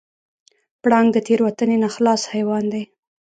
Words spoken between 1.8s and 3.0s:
نه خلاص حیوان دی.